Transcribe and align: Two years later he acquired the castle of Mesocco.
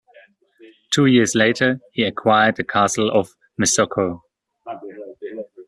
Two 0.91 1.05
years 1.05 1.35
later 1.35 1.79
he 1.91 2.01
acquired 2.05 2.55
the 2.55 2.63
castle 2.63 3.11
of 3.11 3.35
Mesocco. 3.61 4.21